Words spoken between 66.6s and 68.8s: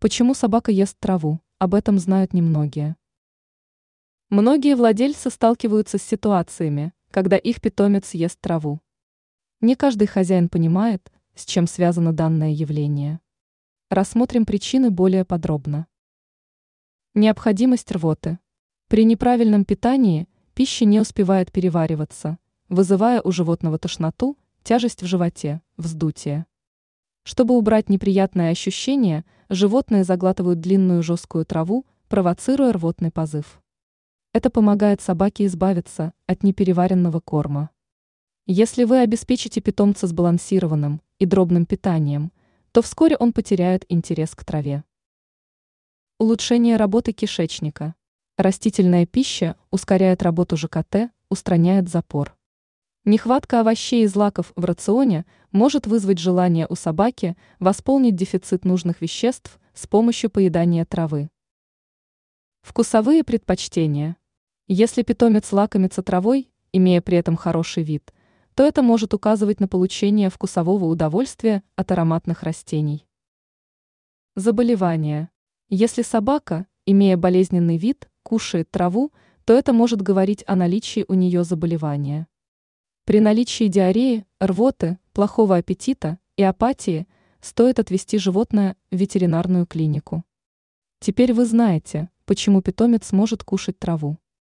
имея при этом хороший вид, то